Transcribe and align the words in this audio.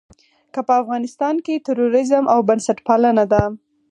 که 0.53 0.59
په 0.67 0.73
افغانستان 0.81 1.35
کې 1.45 1.63
تروريزم 1.67 2.23
او 2.33 2.39
بنسټپالنه 2.49 3.23
ده. 3.31 3.43